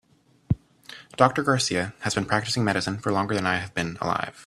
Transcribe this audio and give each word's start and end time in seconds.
Doctor 1.15 1.43
Garcia 1.43 1.93
has 1.99 2.15
been 2.15 2.25
practicing 2.25 2.63
medicine 2.63 2.97
for 2.97 3.11
longer 3.11 3.35
than 3.35 3.45
I 3.45 3.57
have 3.57 3.75
been 3.75 3.99
alive. 4.01 4.35